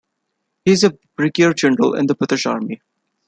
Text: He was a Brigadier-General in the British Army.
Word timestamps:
He 0.65 0.71
was 0.71 0.83
a 0.83 0.97
Brigadier-General 1.15 1.93
in 1.93 2.07
the 2.07 2.15
British 2.15 2.47
Army. 2.47 2.81